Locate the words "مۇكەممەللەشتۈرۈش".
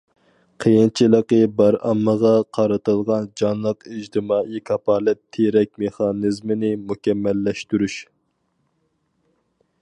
6.93-8.01